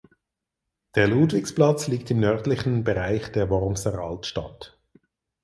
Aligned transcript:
Der 0.95 1.07
Ludwigsplatz 1.07 1.87
liegt 1.87 2.09
im 2.09 2.21
nördlichen 2.21 2.83
Bereich 2.83 3.31
der 3.33 3.51
Wormser 3.51 3.99
Altstadt. 3.99 4.79